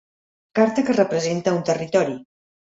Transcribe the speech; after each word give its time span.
Carta 0.59 0.83
que 0.87 0.97
representa 1.01 1.55
un 1.61 1.63
territori. 1.71 2.15